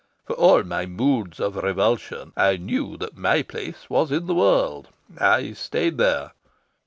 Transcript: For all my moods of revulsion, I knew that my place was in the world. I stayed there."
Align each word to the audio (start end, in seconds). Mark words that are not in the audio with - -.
For 0.25 0.33
all 0.35 0.63
my 0.63 0.87
moods 0.87 1.39
of 1.39 1.55
revulsion, 1.57 2.31
I 2.35 2.57
knew 2.57 2.97
that 2.97 3.15
my 3.15 3.43
place 3.43 3.87
was 3.87 4.11
in 4.11 4.25
the 4.25 4.33
world. 4.33 4.87
I 5.19 5.53
stayed 5.53 5.99
there." 5.99 6.31